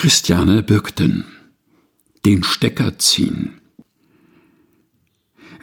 Christiane 0.00 0.62
Bürgten 0.62 1.24
Den 2.24 2.44
Stecker 2.44 3.00
ziehen. 3.00 3.54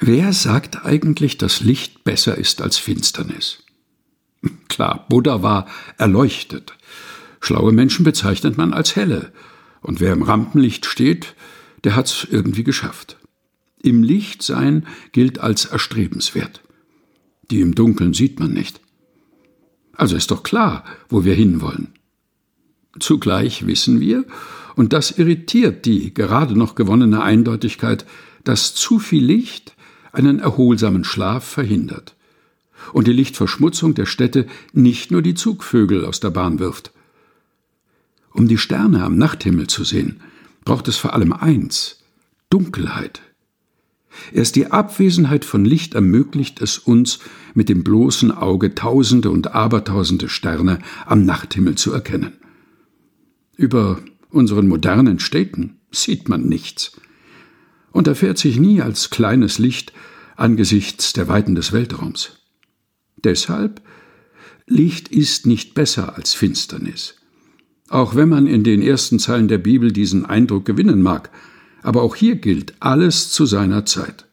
Wer 0.02 0.34
sagt 0.34 0.86
eigentlich, 0.86 1.38
dass 1.38 1.62
Licht 1.62 2.04
besser 2.04 2.38
ist 2.38 2.62
als 2.62 2.78
Finsternis? 2.78 3.64
Klar, 4.68 5.06
Buddha 5.08 5.42
war 5.42 5.70
erleuchtet. 5.98 6.74
Schlaue 7.40 7.72
Menschen 7.72 8.04
bezeichnet 8.04 8.58
man 8.58 8.74
als 8.74 8.98
helle. 8.98 9.32
Und 9.80 10.02
wer 10.02 10.12
im 10.12 10.24
Rampenlicht 10.24 10.86
steht, 10.86 11.34
der 11.86 11.96
hat's 11.96 12.28
irgendwie 12.30 12.66
geschafft. 12.66 13.16
Im 13.82 14.04
Licht 14.04 14.44
sein 14.44 14.86
gilt 15.14 15.40
als 15.40 15.64
erstrebenswert. 15.64 16.62
Die 17.52 17.62
im 17.62 17.74
Dunkeln 17.74 18.14
sieht 18.14 18.42
man 18.42 18.52
nicht. 18.52 18.82
Also 19.94 20.18
ist 20.18 20.30
doch 20.30 20.44
klar, 20.44 20.84
wo 21.08 21.24
wir 21.24 21.36
hinwollen. 21.36 21.95
Zugleich 23.00 23.66
wissen 23.66 24.00
wir, 24.00 24.26
und 24.76 24.94
das 24.94 25.12
irritiert 25.12 25.86
die 25.86 26.14
gerade 26.14 26.58
noch 26.58 26.76
gewonnene 26.76 27.22
Eindeutigkeit, 27.22 28.06
dass 28.44 28.76
zu 28.76 29.00
viel 29.00 29.24
Licht 29.24 29.76
einen 30.12 30.40
erholsamen 30.40 31.04
Schlaf 31.04 31.44
verhindert 31.44 32.16
und 32.94 33.08
die 33.08 33.14
Lichtverschmutzung 33.14 33.96
der 33.96 34.06
Städte 34.06 34.48
nicht 34.74 35.12
nur 35.12 35.22
die 35.22 35.34
Zugvögel 35.34 36.06
aus 36.06 36.20
der 36.20 36.30
Bahn 36.30 36.60
wirft. 36.60 36.92
Um 38.32 38.48
die 38.48 38.58
Sterne 38.58 39.04
am 39.04 39.18
Nachthimmel 39.18 39.68
zu 39.68 39.84
sehen, 39.84 40.22
braucht 40.64 40.88
es 40.88 40.98
vor 40.98 41.14
allem 41.14 41.34
eins 41.34 42.00
Dunkelheit. 42.50 43.22
Erst 44.32 44.56
die 44.56 44.72
Abwesenheit 44.72 45.46
von 45.46 45.66
Licht 45.66 45.94
ermöglicht 45.94 46.62
es 46.62 46.78
uns, 46.78 47.20
mit 47.54 47.70
dem 47.70 47.84
bloßen 47.84 48.32
Auge 48.32 48.76
Tausende 48.76 49.30
und 49.30 49.54
Abertausende 49.54 50.30
Sterne 50.30 50.80
am 51.06 51.26
Nachthimmel 51.26 51.76
zu 51.76 51.92
erkennen. 51.92 52.34
Über 53.58 54.00
unseren 54.30 54.68
modernen 54.68 55.20
Städten 55.20 55.78
sieht 55.92 56.28
man 56.28 56.44
nichts 56.48 57.00
und 57.92 58.08
erfährt 58.08 58.38
sich 58.38 58.60
nie 58.60 58.82
als 58.82 59.10
kleines 59.10 59.60
Licht 59.60 59.94
angesichts 60.36 61.14
der 61.14 61.28
Weiten 61.28 61.56
des 61.56 61.72
Weltraums. 61.72 62.40
Deshalb 63.24 63.82
Licht 64.68 65.08
ist 65.10 65.46
nicht 65.46 65.74
besser 65.74 66.18
als 66.18 66.34
Finsternis. 66.34 67.16
Auch 67.88 68.16
wenn 68.16 68.30
man 68.30 68.48
in 68.48 68.64
den 68.64 68.82
ersten 68.82 69.20
Zeilen 69.20 69.48
der 69.48 69.60
Bibel 69.60 69.92
diesen 69.92 70.26
Eindruck 70.26 70.66
gewinnen 70.66 71.02
mag, 71.02 71.30
aber 71.84 72.02
auch 72.02 72.16
hier 72.16 72.36
gilt 72.36 72.74
alles 72.80 73.30
zu 73.30 73.46
seiner 73.46 73.86
Zeit. 73.86 74.26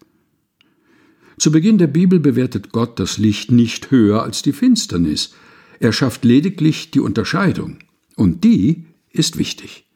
Zu 1.38 1.52
Beginn 1.52 1.77
der 1.77 1.86
Bibel 1.86 2.19
bewertet 2.19 2.72
Gott 2.72 2.98
das 2.98 3.19
Licht 3.19 3.50
nicht 3.50 3.91
höher 3.91 4.22
als 4.22 4.42
die 4.42 4.52
Finsternis, 4.52 5.34
er 5.80 5.92
schafft 5.92 6.25
lediglich 6.25 6.91
die 6.91 7.00
Unterscheidung, 7.00 7.78
und 8.16 8.44
die 8.44 8.86
ist 9.12 9.38
wichtig. 9.38 9.86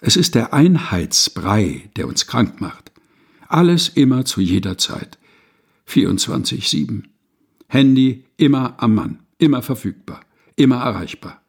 Es 0.00 0.16
ist 0.16 0.34
der 0.34 0.52
Einheitsbrei, 0.52 1.90
der 1.96 2.06
uns 2.06 2.26
krank 2.26 2.60
macht. 2.60 2.92
Alles 3.48 3.88
immer 3.88 4.24
zu 4.24 4.40
jeder 4.40 4.78
Zeit. 4.78 5.18
24-7. 5.88 7.04
Handy 7.68 8.24
immer 8.36 8.74
am 8.78 8.94
Mann, 8.94 9.20
immer 9.38 9.62
verfügbar, 9.62 10.20
immer 10.56 10.76
erreichbar. 10.76 11.42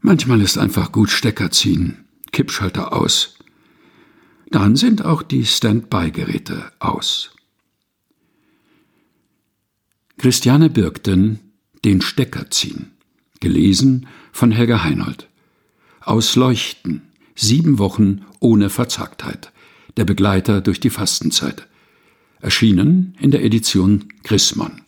Manchmal 0.00 0.40
ist 0.40 0.56
einfach 0.56 0.92
gut 0.92 1.10
Stecker 1.10 1.50
ziehen, 1.50 2.04
Kippschalter 2.32 2.92
aus. 2.92 3.36
Dann 4.50 4.76
sind 4.76 5.04
auch 5.04 5.22
die 5.22 5.44
Standby-Geräte 5.44 6.72
aus. 6.78 7.30
Christiane 10.16 10.70
Birkten 10.70 11.40
Den 11.84 12.00
Stecker 12.00 12.50
ziehen. 12.50 12.92
Gelesen 13.40 14.06
von 14.32 14.50
Helga 14.52 14.84
Heinold. 14.84 15.26
Ausleuchten. 16.02 17.02
Sieben 17.34 17.78
Wochen 17.78 18.26
ohne 18.38 18.68
Verzagtheit. 18.68 19.50
Der 19.96 20.04
Begleiter 20.04 20.60
durch 20.60 20.78
die 20.78 20.90
Fastenzeit. 20.90 21.66
Erschienen 22.42 23.16
in 23.18 23.30
der 23.30 23.42
Edition 23.42 24.12
Chrismon. 24.24 24.82